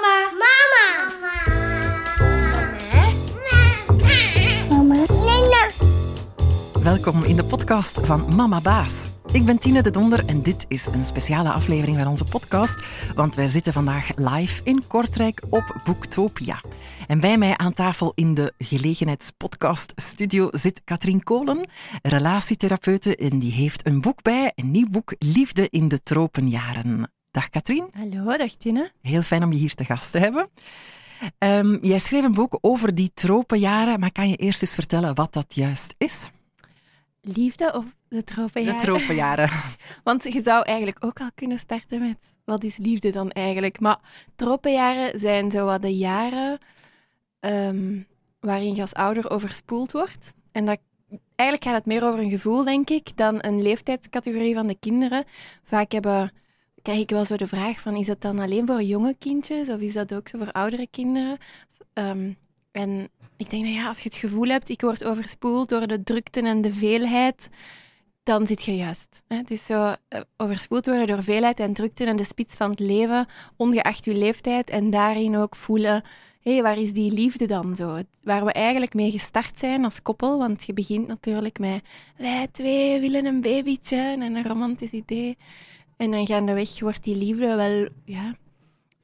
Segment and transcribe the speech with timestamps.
[0.00, 0.30] Mama.
[0.32, 0.84] Mama.
[5.24, 5.70] Mama.
[6.82, 9.10] Welkom in de podcast van Mama Baas.
[9.32, 12.84] Ik ben Tine de Donder en dit is een speciale aflevering van onze podcast,
[13.14, 16.60] want wij zitten vandaag live in Kortrijk op Boektopia.
[17.06, 21.68] En bij mij aan tafel in de gelegenheidspodcast studio zit Katrien Kolen,
[22.02, 27.10] relatietherapeute en die heeft een boek bij, een nieuw boek Liefde in de tropenjaren.
[27.30, 27.88] Dag Katrien.
[27.92, 28.90] Hallo, dag Tine.
[29.02, 30.48] Heel fijn om je hier te gast te hebben.
[31.38, 35.32] Ehm, jij schreef een boek over die tropenjaren, maar kan je eerst eens vertellen wat
[35.32, 36.30] dat juist is?
[37.20, 38.78] Liefde of de tropenjaren?
[38.78, 39.50] De tropenjaren.
[40.04, 43.80] Want je zou eigenlijk ook al kunnen starten met wat is liefde dan eigenlijk?
[43.80, 43.98] Maar
[44.36, 46.58] tropenjaren zijn zo wat de jaren
[47.40, 48.00] ehm,
[48.40, 50.32] waarin je als ouder overspoeld wordt.
[50.52, 50.78] En dat,
[51.34, 55.24] eigenlijk gaat het meer over een gevoel, denk ik, dan een leeftijdscategorie van de kinderen.
[55.62, 56.32] Vaak hebben,
[56.82, 59.80] krijg ik wel zo de vraag van, is dat dan alleen voor jonge kindjes of
[59.80, 61.38] is dat ook zo voor oudere kinderen?
[61.92, 62.32] Ehm,
[62.72, 66.02] en ik denk, nou ja, als je het gevoel hebt, ik word overspoeld door de
[66.02, 67.48] drukte en de veelheid,
[68.22, 69.22] dan zit je juist.
[69.28, 69.36] Hè?
[69.36, 72.80] Het is zo eh, overspoeld worden door veelheid en drukte en de spits van het
[72.80, 76.02] leven, ongeacht je leeftijd, en daarin ook voelen,
[76.40, 77.98] hé, hey, waar is die liefde dan zo?
[78.22, 81.84] Waar we eigenlijk mee gestart zijn als koppel, want je begint natuurlijk met,
[82.16, 85.36] wij twee willen een babytje en een romantisch idee.
[86.00, 88.36] En dan gaandeweg wordt die liefde wel, ja,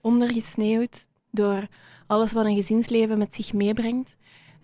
[0.01, 1.67] ondergesneeuwd door
[2.07, 4.17] alles wat een gezinsleven met zich meebrengt.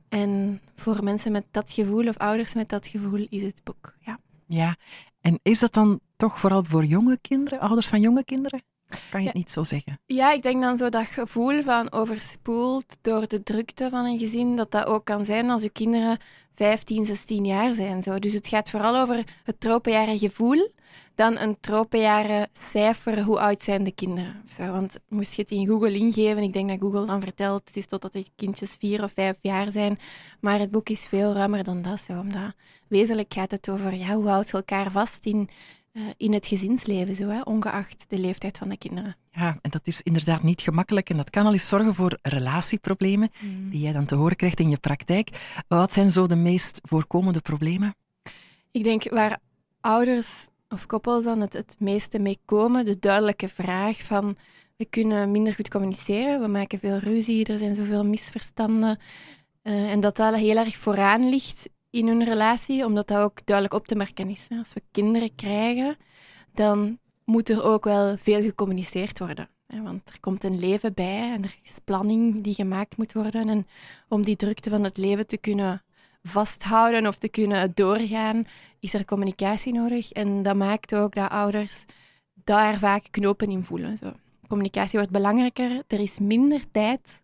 [0.08, 3.94] En voor mensen met dat gevoel of ouders met dat gevoel is het boek.
[4.00, 4.20] Ja.
[4.46, 4.76] Ja,
[5.20, 8.62] en is dat dan toch vooral voor jonge kinderen, ouders van jonge kinderen?
[9.10, 9.40] Kan je het Ja.
[9.40, 10.00] niet zo zeggen?
[10.06, 14.56] ja, ik denk dan zo dat gevoel van overspoeld door de drukte van een gezin,
[14.56, 16.18] dat dat ook kan zijn als je kinderen
[16.54, 18.02] 15, 16 jaar zijn.
[18.02, 18.18] Zo.
[18.18, 20.70] Dus het gaat vooral over het tropenjaren gevoel
[21.14, 24.42] dan een tropenjaren cijfer, hoe oud zijn de kinderen.
[24.56, 24.70] Zo.
[24.70, 27.86] Want moest je het in Google ingeven, ik denk dat Google dan vertelt, het is
[27.86, 29.98] totdat de kindjes vier of vijf jaar zijn.
[30.40, 32.00] Maar het boek is veel ruimer dan dat.
[32.00, 32.18] Zo.
[32.18, 32.52] Omdat
[32.88, 35.48] wezenlijk gaat het over ja, hoe houd je elkaar vast in,
[35.92, 39.16] eh, in het gezinsleven, zo, hè, ongeacht de leeftijd van de kinderen.
[39.30, 43.30] Ja, en dat is inderdaad niet gemakkelijk en dat kan al eens zorgen voor relatieproblemen
[43.70, 45.28] die jij dan te horen krijgt in je praktijk.
[45.68, 47.94] Wat zijn zo de meest voorkomende problemen?
[48.70, 49.40] Ik denk waar
[49.80, 54.36] ouders of koppels dan het, het meeste mee komen, de duidelijke vraag van
[54.76, 58.98] we kunnen minder goed communiceren, we maken veel ruzie, er zijn zoveel misverstanden.
[59.62, 63.76] Eh, en dat dat heel erg vooraan ligt in hun relatie, omdat dat ook duidelijk
[63.76, 64.48] op te merken is.
[64.58, 65.96] Als we kinderen krijgen,
[66.54, 69.48] dan moet er ook wel veel gecommuniceerd worden.
[69.66, 73.48] Want er komt een leven bij en er is planning die gemaakt moet worden.
[73.48, 73.66] En
[74.08, 75.82] om die drukte van het leven te kunnen
[76.22, 78.46] vasthouden of te kunnen doorgaan,
[78.80, 80.12] is er communicatie nodig.
[80.12, 81.84] En dat maakt ook dat ouders
[82.44, 83.96] daar vaak knopen in voelen.
[83.96, 84.12] Zo.
[84.48, 87.22] Communicatie wordt belangrijker, er is minder tijd.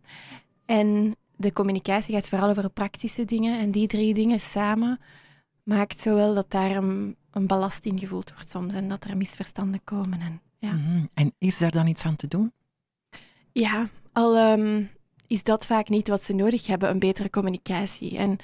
[0.67, 3.59] En de communicatie gaat vooral over praktische dingen.
[3.59, 5.00] En die drie dingen samen
[5.62, 9.84] maakt zowel dat daar een, een ballast in gevoeld wordt soms en dat er misverstanden
[9.84, 10.21] komen.
[10.21, 10.72] En, ja.
[10.72, 11.04] Mhm.
[11.15, 12.53] En is daar dan iets aan te doen?
[13.53, 14.84] Ja, al ehm,
[15.26, 18.16] is dat vaak niet wat ze nodig hebben, een betere communicatie.
[18.16, 18.38] En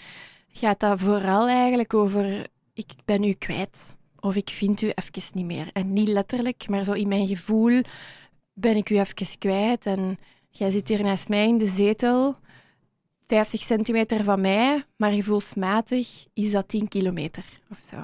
[0.49, 3.97] gaat dat vooral eigenlijk over, ik ben u kwijt.
[4.21, 5.71] Of ik vind u even niet meer.
[5.73, 7.83] En niet letterlijk, maar zo in mijn gevoel
[8.53, 9.87] ben ik u even kwijt.
[9.87, 10.19] En
[10.51, 12.37] jij zit hier naast mij in de zetel,
[13.27, 17.97] 50 centimeter van mij, maar gevoelsmatig is dat 10 kilometer of zo.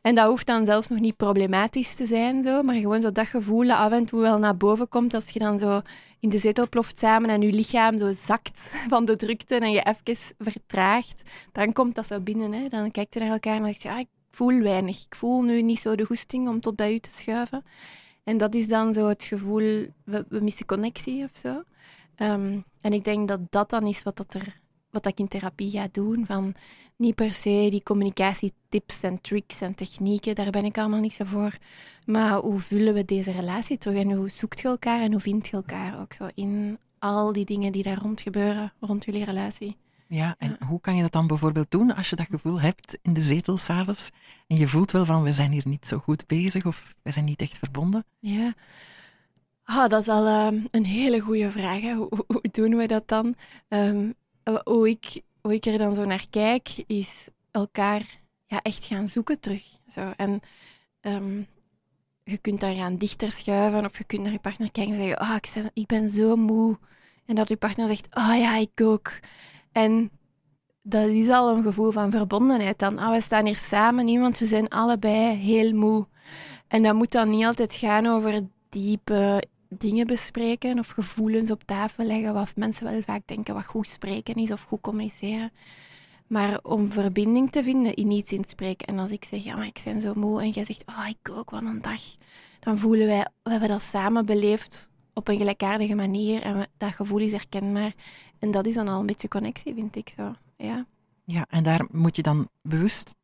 [0.00, 3.26] En dat hoeft dan zelfs nog niet problematisch te zijn, zo, maar gewoon zo dat
[3.26, 5.82] gevoel dat af en toe wel naar boven komt als je dan zo
[6.20, 9.82] in de zetel ploft samen en je lichaam zo zakt van de drukte en je
[9.82, 12.52] even vertraagt, dan komt dat zo binnen.
[12.52, 12.68] Hè.
[12.68, 15.04] Dan kijkt je naar elkaar en dan zegt je, ah, ik voel weinig.
[15.04, 17.64] Ik voel nu niet zo de goesting om tot bij u te schuiven.
[18.24, 21.62] En dat is dan zo het gevoel, we, we missen connectie of zo.
[22.16, 25.28] Ehm, en ik denk dat dat dan is wat, dat er, wat dat ik in
[25.28, 26.26] therapie ga doen.
[26.26, 26.54] Van
[26.96, 31.24] niet per se die communicatietips en tricks en technieken, daar ben ik allemaal niet zo
[31.24, 31.56] voor.
[32.06, 35.46] Maar hoe vullen we deze relatie terug en hoe zoekt je elkaar en hoe vind
[35.46, 39.76] je elkaar ook zo in al die dingen die daar rond gebeuren, rond jullie relatie.
[40.06, 43.14] Ja, en hoe kan je dat dan bijvoorbeeld doen als je dat gevoel hebt in
[43.14, 44.10] de zetel s'avonds
[44.46, 47.24] en je voelt wel van we zijn hier niet zo goed bezig of we zijn
[47.24, 48.04] niet echt verbonden?
[48.18, 48.54] Ja.
[49.64, 51.80] Ah, dat is al ehm, een hele goede vraag.
[51.80, 51.92] Hè.
[51.94, 53.34] Hoe, hoe- doen we dat dan?
[53.68, 54.10] Ehm,
[54.42, 59.06] eh, hoe, ik, hoe ik er dan zo naar kijk, is elkaar ja, echt gaan
[59.06, 59.62] zoeken terug.
[59.88, 60.12] Zo.
[60.16, 60.40] En
[61.00, 61.42] ehm,
[62.24, 65.18] je kunt dan gaan dichter schuiven of je kunt naar je partner kijken en zeggen,
[65.18, 66.78] ah, ik, ben, ik ben zo moe.
[67.26, 69.12] En dat je partner zegt, oh ja, ik ook.
[69.72, 70.10] En
[70.82, 72.98] dat is al een gevoel van verbondenheid dan.
[72.98, 76.06] Ah, we staan hier samen want we zijn allebei heel moe.
[76.68, 79.42] En dat moet dan niet altijd gaan over diepe,
[79.78, 84.34] dingen bespreken of gevoelens op tafel leggen, wat mensen wel vaak denken wat goed spreken
[84.34, 85.52] is of goed communiceren.
[86.26, 88.86] Maar om verbinding te vinden in iets inspreken.
[88.86, 91.30] En als ik zeg, ja, maar ik ben zo moe en jij zegt, oh, ik
[91.30, 92.00] ook, wat een dag.
[92.60, 97.18] Dan voelen wij, we hebben dat samen beleefd op een gelijkaardige manier en dat gevoel
[97.18, 97.92] is herkenbaar.
[98.38, 100.34] En dat is dan al een beetje connectie, vind ik zo.
[100.56, 100.86] Ja.
[101.24, 103.14] Ja, en daar moet je dan bewust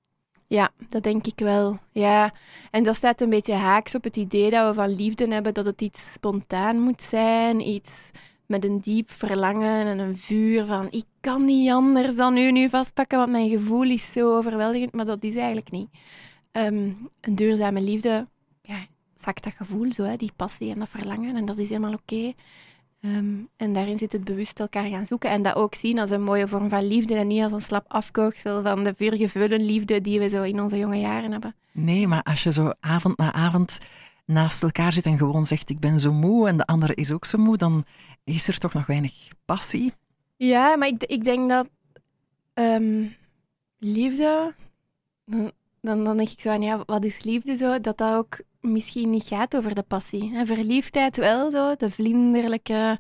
[0.52, 1.78] Ja, dat denk ik wel.
[1.92, 2.32] Ja.
[2.70, 5.64] En dat staat een beetje haaks op het idee dat we van liefde hebben, dat
[5.64, 8.10] het iets spontaan moet zijn, iets
[8.46, 12.68] met een diep verlangen en een vuur van ik kan niet anders dan u nu
[12.68, 15.88] vastpakken, want mijn gevoel is zo overweldigend, maar dat is eigenlijk niet.
[16.52, 18.28] Ehm, een duurzame liefde,
[18.62, 21.92] ja, zakt dat gevoel zo, hè, die passie en dat verlangen, en dat is helemaal
[21.92, 22.32] oké.
[23.00, 26.22] Ehm, en daarin zit het bewust elkaar gaan zoeken en dat ook zien als een
[26.22, 30.18] mooie vorm van liefde en niet als een slap afkooksel van de vuurgevullen liefde die
[30.18, 31.54] we zo in onze jonge jaren hebben.
[31.72, 33.78] Nee, maar als je zo avond na avond
[34.24, 37.24] naast elkaar zit en gewoon zegt ik ben zo moe en de andere is ook
[37.24, 37.84] zo moe, dan
[38.24, 39.92] is er toch nog weinig passie.
[40.36, 41.68] Ja, maar ik, ik denk dat
[42.54, 43.04] ehm,
[43.78, 44.54] liefde,
[45.80, 47.80] dan, dan, denk ik zo aan, ja, wat is liefde zo?
[47.80, 50.30] Dat dat ook misschien niet gaat over de passie.
[50.32, 50.46] Hè?
[50.46, 52.98] Verliefdheid wel zo, de vlinderlijke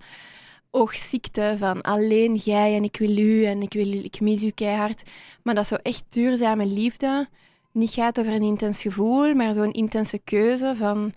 [0.70, 5.02] oogziekte van alleen jij en ik wil u en ik, wil, ik mis u keihard.
[5.42, 7.28] Maar dat zo echt duurzame liefde
[7.72, 11.12] niet gaat over een intens gevoel, maar zo'n intense keuze van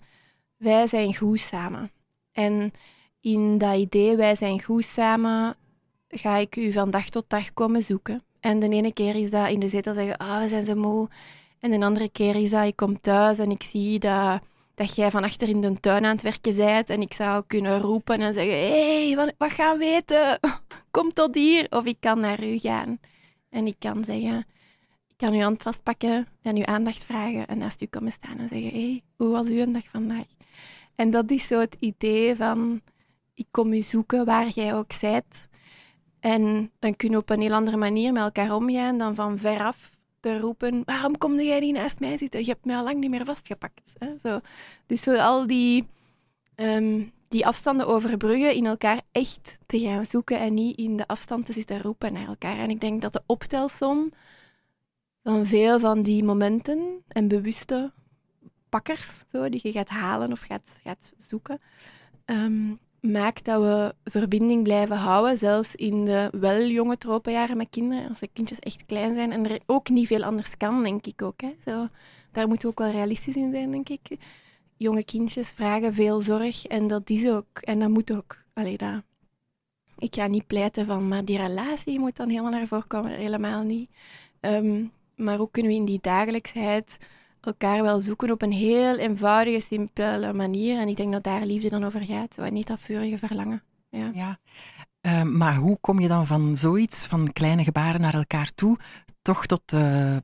[0.56, 1.90] wij zijn goed samen.
[2.32, 2.72] En
[3.20, 5.56] in dat idee, wij zijn goed samen,
[6.08, 8.22] ga ik u van dag tot dag komen zoeken.
[8.40, 11.08] En de ene keer is dat in de zetel zeggen, ah, we zijn zo moe.
[11.64, 14.40] En de andere keer is dat, ik kom thuis en ik zie dat,
[14.74, 16.90] dat jij van achter in de tuin aan het werken bent.
[16.90, 20.40] En ik zou kunnen roepen en zeggen, hé, hey, wat, wat gaan we eten?
[20.90, 21.66] Kom tot hier.
[21.70, 22.98] Of ik kan naar u gaan.
[23.50, 24.46] En ik kan zeggen,
[25.08, 27.46] ik kan uw hand vastpakken en uw aandacht vragen.
[27.46, 30.26] En naast u komen staan en zeggen, hé, hey, hoe was uw dag vandaag?
[30.94, 32.80] En dat is zo het idee van,
[33.34, 35.48] ik kom u zoeken waar jij ook zijt.
[36.20, 39.92] En dan kunnen we op een heel andere manier met elkaar omgaan dan van veraf
[40.24, 42.40] te roepen, waarom kom jij niet naast mij zitten?
[42.40, 43.92] Je hebt mij al lang niet meer vastgepakt.
[44.22, 44.40] Zo.
[44.86, 45.86] Dus zo al die,
[46.54, 51.46] ehm, die afstanden overbruggen, in elkaar echt te gaan zoeken en niet in de afstand
[51.46, 52.58] te zitten roepen naar elkaar.
[52.58, 54.12] En ik denk dat de optelsom
[55.22, 57.92] van veel van die momenten en bewuste
[58.68, 61.60] pakkers, zo, die je gaat halen of gaat, gaat zoeken,
[62.24, 62.72] ehm,
[63.04, 68.18] maakt dat we verbinding blijven houden, zelfs in de wel jonge tropenjaren met kinderen, als
[68.18, 71.40] de kindjes echt klein zijn en er ook niet veel anders kan, denk ik ook.
[71.40, 71.54] Hè.
[71.64, 71.88] Zo,
[72.32, 74.16] daar moeten we ook wel realistisch in zijn, denk ik.
[74.76, 78.42] Jonge kindjes vragen veel zorg en dat is ook, en dat moet ook.
[78.52, 79.02] Allee, dat.
[79.98, 83.62] Ik ga niet pleiten van, maar die relatie moet dan helemaal naar voren komen, helemaal
[83.62, 83.90] niet.
[84.40, 84.84] Ehm,
[85.16, 86.98] maar hoe kunnen we in die dagelijksheid
[87.46, 90.78] elkaar wel zoeken op een heel eenvoudige, simpele manier.
[90.78, 92.38] En ik denk dat daar liefde dan over gaat.
[92.38, 93.62] En niet dat vurige verlangen.
[93.88, 94.10] Ja.
[94.14, 94.38] Ja.
[95.06, 98.78] Uh, maar hoe kom je dan van zoiets, van kleine gebaren naar elkaar toe,
[99.22, 100.16] toch tot uh,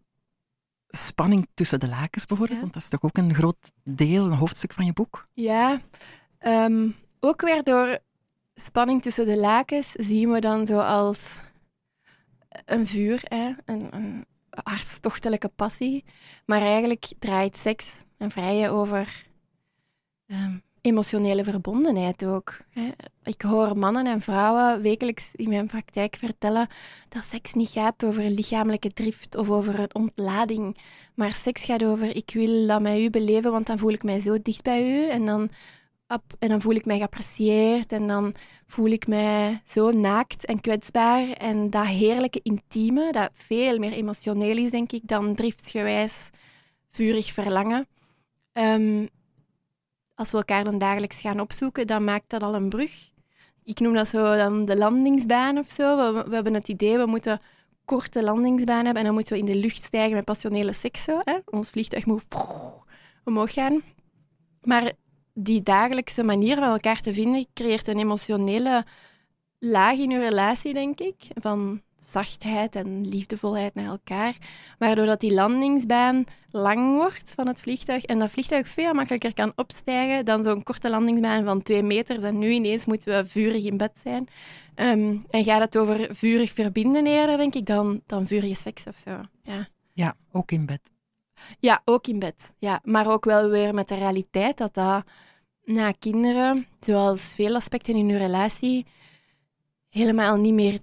[0.88, 2.58] spanning tussen de lakens bijvoorbeeld?
[2.58, 2.62] Ja.
[2.62, 5.28] Want dat is toch ook een groot deel, een hoofdstuk van je boek?
[5.32, 5.80] Ja,
[6.40, 7.98] um, ook weer door
[8.54, 11.40] spanning tussen de lakens zien we dan zo als
[12.64, 13.52] een vuur, hè?
[13.64, 16.04] Een, een, hartstochtelijke passie.
[16.44, 19.26] Maar eigenlijk draait seks en vrijen over
[20.26, 22.56] um, emotionele verbondenheid ook.
[22.70, 22.90] Hè.
[23.24, 26.68] Ik hoor mannen en vrouwen wekelijks in mijn praktijk vertellen
[27.08, 30.76] dat seks niet gaat over een lichamelijke drift of over een ontlading.
[31.14, 34.20] Maar seks gaat over ik wil dat met u beleven, want dan voel ik mij
[34.20, 35.08] zo dicht bij u.
[35.08, 35.50] En dan
[36.38, 38.34] en dan voel ik mij geapprecieerd en dan
[38.66, 41.30] voel ik mij zo naakt en kwetsbaar.
[41.30, 46.30] En dat heerlijke intieme, dat veel meer emotioneel is, denk ik, dan driftsgewijs
[46.90, 47.86] vurig verlangen.
[48.52, 49.08] Um,
[50.14, 53.10] als we elkaar dan dagelijks gaan opzoeken, dan maakt dat al een brug.
[53.64, 55.96] Ik noem dat zo dan de landingsbaan of zo.
[55.96, 57.40] We, we hebben het idee, we moeten
[57.84, 61.02] korte landingsbaan hebben en dan moeten we in de lucht stijgen met passionele seks.
[61.02, 61.38] Zo, hè?
[61.44, 62.24] Ons vliegtuig moet
[63.24, 63.82] omhoog gaan.
[64.62, 64.92] Maar
[65.44, 68.84] die dagelijkse manier van elkaar te vinden creëert een emotionele
[69.58, 71.16] laag in uw relatie, denk ik.
[71.34, 74.36] Van zachtheid en liefdevolheid naar elkaar.
[74.78, 79.52] Waardoor dat die landingsbaan lang wordt van het vliegtuig en dat vliegtuig veel makkelijker kan
[79.56, 82.20] opstijgen dan zo'n korte landingsbaan van twee meter.
[82.20, 84.28] Dan nu ineens moeten we vurig in bed zijn.
[84.76, 88.96] Um, en gaat het over vurig verbinden eerder, denk ik, dan, dan vurige seks of
[88.96, 89.20] zo.
[89.42, 89.68] Ja.
[89.92, 90.80] ja, ook in bed.
[91.58, 92.54] Ja, ook in bed.
[92.58, 95.04] Ja, maar ook wel weer met de realiteit dat dat
[95.72, 98.86] na kinderen, zoals veel aspecten in uw relatie,
[99.88, 100.78] helemaal niet meer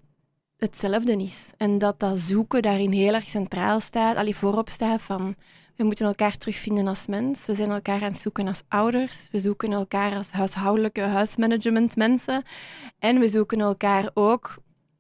[0.57, 1.51] hetzelfde is.
[1.57, 5.35] En dat dat zoeken daarin heel erg centraal staat, allee, voorop staat van
[5.75, 7.45] We moeten elkaar terugvinden als mens.
[7.45, 9.27] We zijn elkaar aan het zoeken als ouders.
[9.31, 12.43] We zoeken elkaar als huishoudelijke huismanagementmensen.
[12.99, 14.57] En we zoeken elkaar ook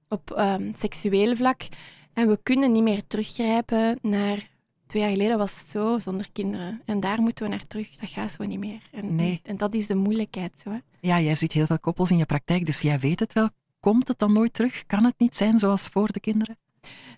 [0.09, 1.67] op um, seksueel vlak.
[2.13, 4.49] En we kunnen niet meer teruggrijpen naar
[4.87, 6.81] twee jaar geleden was het zo, zonder kinderen.
[6.85, 7.95] En daar moeten we naar terug.
[7.95, 8.81] Dat gaat zo niet meer.
[8.91, 9.39] En, Nee.
[9.43, 10.59] en dat is de moeilijkheid.
[10.63, 10.77] Zo, hè.
[10.99, 13.49] Ja, jij ziet heel veel koppels in je praktijk, dus jij weet het wel.
[13.79, 14.85] Komt het dan nooit terug?
[14.85, 16.57] Kan het niet zijn zoals voor de kinderen?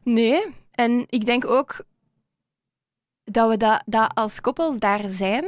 [0.03, 0.45] Nee.
[0.71, 1.83] En ik denk ook
[3.23, 5.45] dat we dat, dat als koppels daar zijn,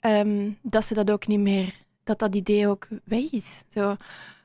[0.00, 3.62] ehm, dat ze dat ook niet meer, dat dat idee ook weg is.
[3.68, 3.96] Zo,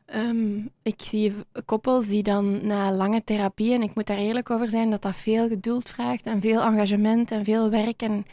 [0.06, 1.34] ehm, ik zie
[1.66, 5.16] koppels die dan na lange therapie, en ik moet daar eerlijk over zijn, dat dat
[5.16, 8.26] veel geduld vraagt en veel engagement en veel werk en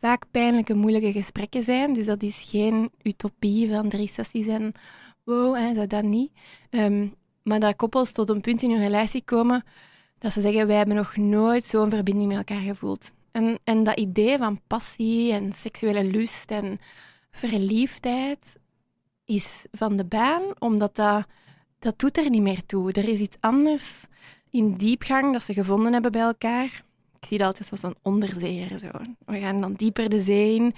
[0.00, 1.92] vaak pijnlijke, moeilijke gesprekken zijn.
[1.92, 4.72] Dus dat is geen utopie van drie sessies en
[5.24, 6.32] wow, hè, zo dat niet.
[6.70, 7.08] Ehm,
[7.42, 9.64] maar dat koppels tot een punt in hun relatie komen
[10.18, 13.12] dat ze zeggen, wij hebben nog nooit zo'n verbinding met elkaar gevoeld.
[13.32, 16.80] En, en dat idee van passie en seksuele lust en
[17.30, 18.58] verliefdheid
[19.26, 21.26] is van de baan, omdat dat,
[21.78, 22.92] dat doet er niet meer toe.
[22.92, 24.04] Er is iets anders
[24.50, 26.84] in diepgang dat ze gevonden hebben bij elkaar.
[27.20, 28.78] Ik zie dat altijd als een onderzeeër.
[28.78, 28.90] Zo.
[29.26, 30.74] We gaan dan dieper de zee in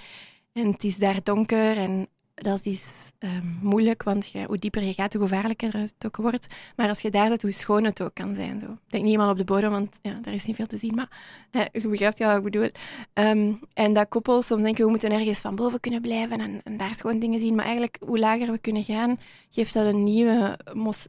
[0.51, 2.07] en het is daar donker en
[2.41, 6.47] dat is ehm, moeilijk, want hoe dieper je gaat, hoe gevaarlijker het ook wordt.
[6.75, 8.59] Maar als je daar zit, hoe schoon het ook kan zijn.
[8.59, 8.65] Zo.
[8.65, 10.95] Ik denk niet helemaal op de bodem, want ja, daar is niet veel te zien,
[10.95, 11.09] maar
[11.51, 12.69] eh, je begrijpt ja, wat ik bedoel.
[13.13, 16.77] Ehm, en dat koppels soms denken, we moeten ergens van boven kunnen blijven en, en
[16.77, 17.55] daar schoon dingen zien.
[17.55, 19.17] Maar eigenlijk, hoe lager we kunnen gaan,
[19.49, 20.59] geeft dat een nieuwe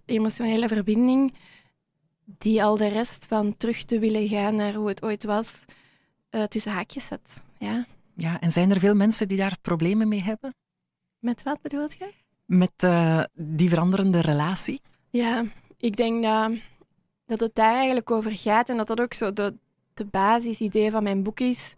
[0.07, 1.35] emotionele verbinding
[2.25, 5.65] die al de rest van terug te willen gaan naar hoe het ooit was,
[6.31, 7.43] eh, tussen haakjes zet.
[7.59, 7.87] Ja.
[8.15, 10.55] Ja, en zijn er veel mensen die daar problemen mee hebben?
[11.21, 12.13] Met wat bedoelt je?
[12.45, 14.81] Met eh, die veranderende relatie?
[15.11, 15.45] Ja,
[15.77, 16.53] ik denk dat,
[17.27, 19.55] dat het daar eigenlijk over gaat en dat dat ook zo de,
[19.95, 21.75] de basisidee van mijn boek is.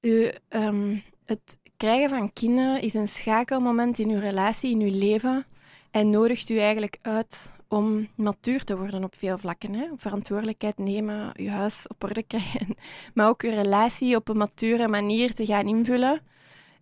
[0.00, 5.46] U, ehm, het krijgen van kinderen is een schakelmoment in uw relatie, in uw leven
[5.90, 9.74] en nodigt u eigenlijk uit om matuur te worden op veel vlakken.
[9.74, 9.86] Hè?
[9.96, 12.76] Verantwoordelijkheid nemen, je huis op orde krijgen,
[13.14, 16.20] maar ook je relatie op een mature manier te gaan invullen.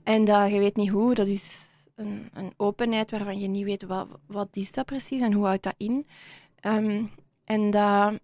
[0.04, 1.61] En dat je weet niet hoe, dat is
[1.94, 5.62] een, een openheid waarvan je niet weet wat, wat is dat precies en hoe houdt
[5.62, 6.06] dat in.
[6.61, 7.04] Ehm,
[7.44, 8.18] en dat,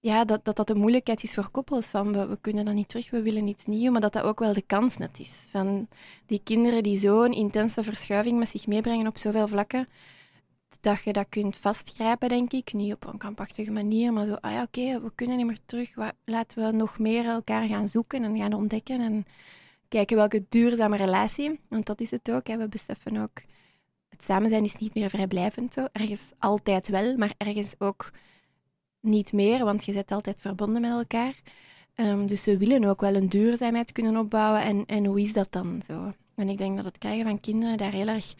[0.00, 3.10] ja, dat, dat dat de moeilijkheid is voor koppels, van we, kunnen dat niet terug,
[3.10, 5.46] we willen iets nieuws, maar dat dat ook wel de kans net is.
[5.50, 5.88] Van
[6.26, 9.88] die kinderen die zo'n intense verschuiving met zich meebrengen op zoveel vlakken,
[10.80, 12.72] dat je dat kunt vastgrijpen, denk ik.
[12.72, 15.94] Niet op een krampachtige manier, maar zo, ah ja, oké, we kunnen niet meer terug.
[16.24, 19.26] Laten we nog meer elkaar gaan zoeken en gaan ontdekken en
[19.88, 22.46] kijken welke duurzame relatie, want dat is het ook.
[22.46, 23.42] We beseffen ook,
[24.08, 25.74] het samen zijn is niet meer vrijblijvend.
[25.74, 25.86] Zo.
[25.92, 28.10] Ergens altijd wel, maar ergens ook
[29.00, 31.34] niet meer, want je bent altijd verbonden met elkaar.
[31.94, 34.62] Ehm, dus we willen ook wel een duurzaamheid kunnen opbouwen.
[34.62, 36.12] En, en hoe is dat dan zo?
[36.34, 38.34] En ik denk dat het krijgen van kinderen daar heel erg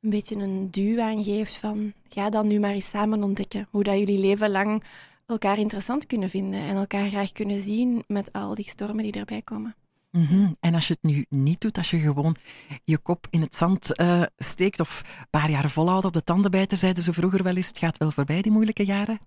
[0.00, 3.82] een beetje een duw aan geeft van ga dan nu maar eens samen ontdekken hoe
[3.82, 4.82] dat jullie leven lang
[5.26, 9.42] elkaar interessant kunnen vinden en elkaar graag kunnen zien met al die stormen die erbij
[9.42, 9.74] komen.
[10.16, 10.52] Mhm.
[10.60, 12.36] En als je het nu niet doet, als je gewoon
[12.84, 16.50] je kop in het zand eh, steekt of een paar jaar volhoudt op de tanden
[16.50, 19.18] bijten, zeiden ze vroeger wel eens, het gaat wel voorbij, die moeilijke jaren.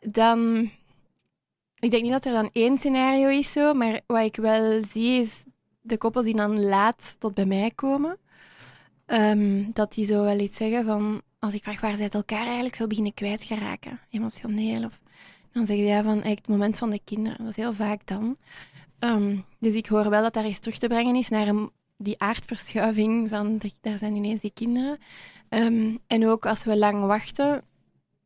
[0.00, 0.70] Dan,
[1.78, 5.20] ik denk niet dat er dan één scenario is zo, maar wat ik wel zie
[5.20, 5.44] is
[5.80, 8.18] de koppels die dan laat tot bij mij komen,
[9.06, 12.44] ehm, dat die zo wel iets zeggen van, als ik vraag waar zij het elkaar
[12.44, 15.00] eigenlijk zo beginnen kwijtgeraken, emotioneel, of,
[15.52, 18.36] dan zeggen ze ja van het moment van de kinderen, dat is heel vaak dan.
[18.98, 22.18] Ehm, dus ik hoor wel dat daar iets terug te brengen is naar een, die
[22.20, 24.98] aardverschuiving van, daar zijn ineens die kinderen.
[25.48, 27.62] Ehm, en ook als we lang wachten,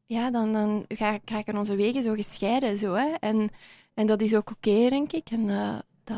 [0.06, 2.76] ja, dan, dan ga- raken onze wegen zo gescheiden.
[2.78, 3.14] Zo, hè?
[3.20, 3.50] En,
[3.94, 5.30] en dat is ook oké, denk ik.
[5.30, 6.16] En eh, dat,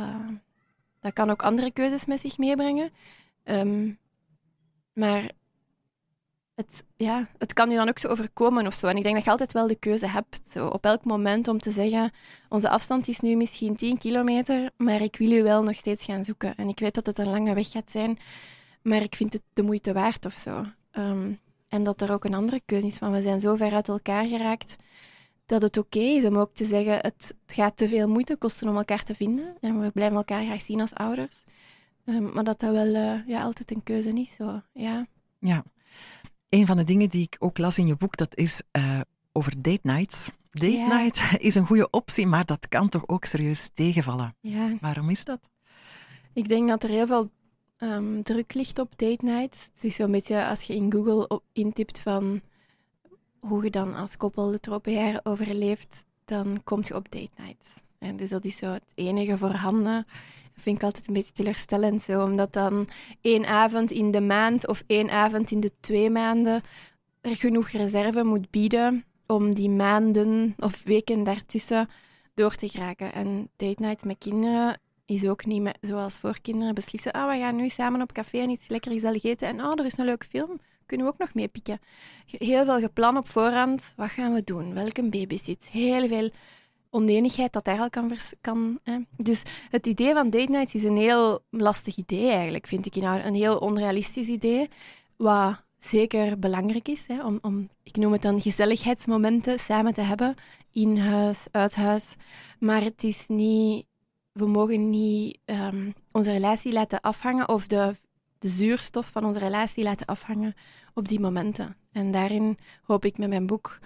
[1.00, 2.90] dat kan ook andere keuzes met zich meebrengen.
[3.42, 3.90] Ehm,
[4.92, 5.30] maar
[6.54, 8.86] het, ja, het kan je dan ook zo overkomen of zo.
[8.86, 11.58] En ik denk dat je altijd wel de keuze hebt, zo, op elk moment, om
[11.58, 12.12] te zeggen:
[12.48, 16.24] onze afstand is nu misschien 10 kilometer, maar ik wil u wel nog steeds gaan
[16.24, 16.54] zoeken.
[16.54, 18.18] En ik weet dat het een lange weg gaat zijn,
[18.82, 20.64] maar ik vind het de moeite waard of zo.
[20.90, 21.32] Ehm,
[21.68, 24.26] en dat er ook een andere keuze is van we zijn zo ver uit elkaar
[24.26, 24.76] geraakt
[25.46, 28.76] dat het oké is om ook te zeggen het, gaat te veel moeite kosten om
[28.76, 29.56] elkaar te vinden.
[29.60, 31.44] En we blijven elkaar graag zien als ouders.
[32.04, 34.34] Ehm, maar dat dat wel eh, ja, altijd een keuze is.
[34.34, 34.62] Zo.
[34.72, 35.06] Ja.
[35.38, 35.64] Ja.
[36.54, 39.00] Een van de dingen die ik ook las in je boek, dat is eh,
[39.32, 40.30] over date nights.
[40.50, 40.86] Date Ja.
[41.02, 44.34] night is een goede optie, maar dat kan toch ook serieus tegenvallen.
[44.40, 44.76] ja.
[44.80, 45.50] Waarom is dat?
[46.32, 47.30] Ik denk dat er heel veel
[47.76, 49.64] ehm, druk ligt op date nights.
[49.74, 52.40] Het is zo'n beetje als je in Google op, intipt van
[53.40, 57.68] hoe je dan als koppel de tropenjaren overleeft, dan kom je op date nights.
[57.98, 60.06] En dus dat is zo het enige voorhanden.
[60.56, 62.88] Vind ik altijd een beetje teleurstellend, zo, omdat dan
[63.20, 66.62] één avond in de maand of één avond in de twee maanden
[67.20, 71.88] er genoeg reserve moet bieden om die maanden of weken daartussen
[72.34, 73.12] door te geraken.
[73.12, 77.12] En date night met kinderen is ook niet met, zoals voor kinderen beslissen.
[77.12, 79.48] Ah, we gaan nu samen op café en iets lekker gezellig eten.
[79.48, 80.60] En oh, er is een leuke film.
[80.86, 81.80] Kunnen we ook nog meepikken.
[82.26, 83.92] Heel veel gepland op voorhand.
[83.96, 84.74] Wat gaan we doen?
[84.74, 85.68] Welke babysit?
[85.70, 86.30] Heel veel
[86.94, 88.16] onenigheid dat daar al kan...
[88.40, 88.98] kan hè.
[89.16, 92.94] Dus het idee van date nights is een heel lastig idee eigenlijk, vind ik.
[92.94, 94.68] Nou, een heel onrealistisch idee.
[95.16, 97.06] Wat zeker belangrijk is.
[97.06, 100.34] Hè, om, om, ik noem het dan gezelligheidsmomenten samen te hebben.
[100.72, 102.16] In huis, uit huis.
[102.58, 103.86] Maar het is niet...
[104.32, 107.96] We mogen niet um, onze relatie laten afhangen of de,
[108.38, 110.54] de zuurstof van onze relatie laten afhangen
[110.94, 111.76] op die momenten.
[111.92, 113.78] En daarin hoop ik met mijn boek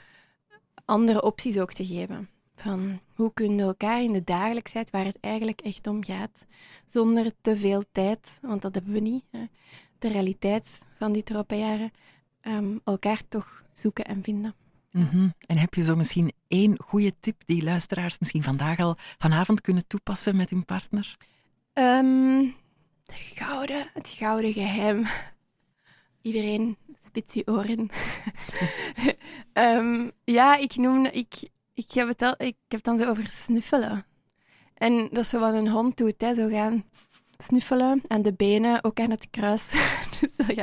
[0.85, 2.29] andere opties ook te geven.
[2.59, 6.47] Van hoe kunnen we elkaar in de dagelijksheid, waar het eigenlijk echt om gaat,
[6.87, 9.45] zonder te veel tijd, want dat hebben we niet, hè,
[9.99, 11.91] de realiteit van die tropenjaren,
[12.43, 14.55] um, elkaar toch zoeken en vinden.
[14.91, 15.35] Mm -hmm.
[15.47, 19.87] En heb je zo misschien één goede tip die luisteraars misschien vandaag al vanavond kunnen
[19.87, 21.17] toepassen met hun partner?
[21.75, 22.55] Um,
[23.05, 25.05] de gouden, het gouden geheim.
[26.23, 27.89] Iedereen spits je oren.
[29.53, 31.49] um, ja, ik noem, ik,
[31.79, 34.07] ik, heb het al, ik heb dan zo over snuffelen.
[34.75, 36.85] En dat is zo wat een hond doet, hè, zo gaan
[37.37, 39.71] snuffelen aan de benen, ook aan het kruis.
[40.21, 40.57] dus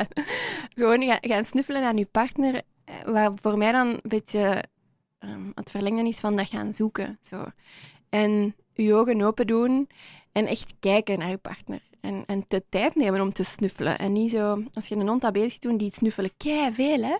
[0.75, 4.63] gewoon gaan, snuffelen aan je partner, eh, waar voor mij dan een beetje
[5.19, 7.19] um, het verlengen is van dat gaan zoeken.
[7.21, 7.45] Zo.
[8.09, 9.89] En je ogen open doen
[10.31, 11.81] en echt kijken naar je partner.
[12.01, 13.99] En, en de tijd nemen om te snuffelen.
[13.99, 17.17] En niet zo, als je een hond dat bezig doet, die snuffelen kei veel, hè.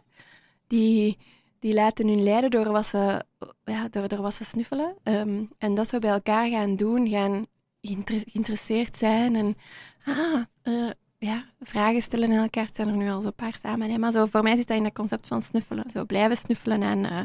[0.68, 1.18] Die,
[1.66, 3.26] die laten hun leiden door wat ze,
[3.64, 4.96] ja, door, door wat ze snuffelen.
[5.04, 7.46] Um, en dat ze bij elkaar gaan doen, gaan
[7.82, 9.58] geïnteresseerd zijn en
[10.06, 12.66] ah, uh, ja, vragen stellen aan elkaar.
[12.66, 13.90] Het zijn er nu al zo'n paar samen.
[13.90, 13.98] Hè?
[13.98, 15.90] Maar zo, voor mij zit dat in dat concept van snuffelen.
[15.90, 17.20] Zo blijven snuffelen aan, uh,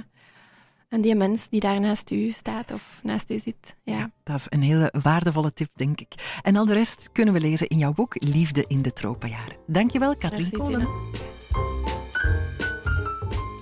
[0.88, 3.76] aan die mens die daar naast u staat of naast u zit.
[3.82, 4.10] Ja.
[4.22, 6.40] Dat is een hele waardevolle tip, denk ik.
[6.42, 9.56] En al de rest kunnen we lezen in jouw boek Liefde in de tropenjaren.
[9.66, 10.88] Dankjewel, Katrien Kolen.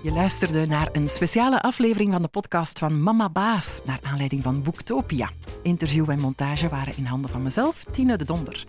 [0.02, 4.62] Je luisterde naar een speciale aflevering van de podcast van Mama Baas, naar aanleiding van
[4.62, 5.30] Boektopia.
[5.62, 8.66] Interview en montage waren in handen van mezelf, Tine de Donder.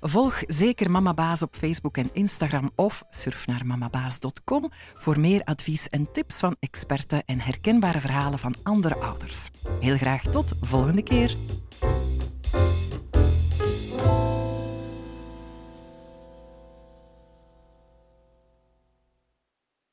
[0.00, 5.88] Volg zeker Mama Baas op Facebook en Instagram of surf naar mamabaas.com voor meer advies
[5.88, 9.48] en tips van experten en herkenbare verhalen van andere ouders.
[9.80, 11.36] Heel graag tot volgende keer.